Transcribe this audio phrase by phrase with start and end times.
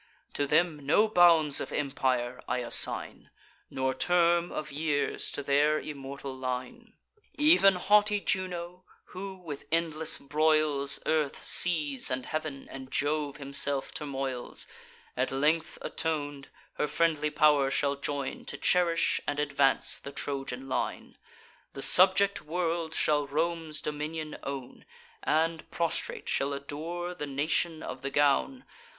[0.33, 3.29] To them no bounds of empire I assign,
[3.69, 6.93] Nor term of years to their immortal line.
[7.39, 8.83] Ev'n haughty Juno,
[9.13, 14.65] who, with endless broils, Earth, seas, and heav'n, and Jove himself turmoils;
[15.15, 16.47] At length aton'd,
[16.79, 21.15] her friendly pow'r shall join, To cherish and advance the Trojan line.
[21.73, 24.83] The subject world shall Rome's dominion own,
[25.21, 28.65] And, prostrate, shall adore the nation of the gown.